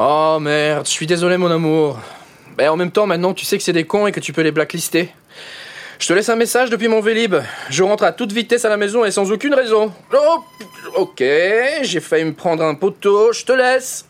Oh 0.00 0.38
merde, 0.40 0.86
je 0.86 0.92
suis 0.92 1.08
désolé 1.08 1.36
mon 1.38 1.50
amour. 1.50 1.98
Mais 2.56 2.68
en 2.68 2.76
même 2.76 2.92
temps, 2.92 3.08
maintenant 3.08 3.34
tu 3.34 3.44
sais 3.44 3.58
que 3.58 3.64
c'est 3.64 3.72
des 3.72 3.82
cons 3.82 4.06
et 4.06 4.12
que 4.12 4.20
tu 4.20 4.32
peux 4.32 4.42
les 4.42 4.52
blacklister. 4.52 5.12
Je 5.98 6.06
te 6.06 6.12
laisse 6.12 6.28
un 6.28 6.36
message 6.36 6.70
depuis 6.70 6.86
mon 6.86 7.00
Vélib. 7.00 7.34
Je 7.68 7.82
rentre 7.82 8.04
à 8.04 8.12
toute 8.12 8.30
vitesse 8.30 8.64
à 8.64 8.68
la 8.68 8.76
maison 8.76 9.04
et 9.04 9.10
sans 9.10 9.32
aucune 9.32 9.54
raison. 9.54 9.92
Oh, 10.14 10.44
ok, 10.94 11.24
j'ai 11.82 11.98
failli 11.98 12.26
me 12.26 12.32
prendre 12.32 12.62
un 12.62 12.76
poteau, 12.76 13.32
je 13.32 13.44
te 13.44 13.50
laisse. 13.50 14.04